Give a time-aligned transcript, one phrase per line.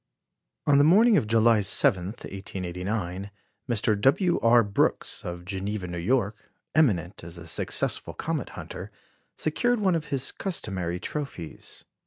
[0.65, 3.29] On the morning of July 7, 1889,
[3.69, 4.01] Mr.
[4.01, 4.39] W.
[4.39, 4.63] R.
[4.63, 8.89] Brooks, of Geneva, New York, eminent as a successful comet hunter,
[9.35, 11.83] secured one of his customary trophies.